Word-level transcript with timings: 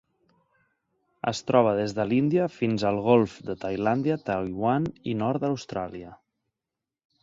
Es 1.31 1.41
troba 1.49 1.73
des 1.81 1.93
de 1.99 2.07
l'Índia 2.13 2.49
fins 2.55 2.87
al 2.93 2.99
Golf 3.11 3.37
de 3.51 3.59
Tailàndia, 3.67 4.21
Taiwan 4.33 4.93
i 5.15 5.19
nord 5.25 5.47
d'Austràlia. 5.49 6.21